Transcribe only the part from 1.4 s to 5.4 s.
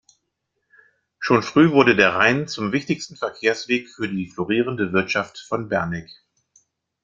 früh wurde der Rhein zum wichtigsten Verkehrsweg für die florierende Wirtschaft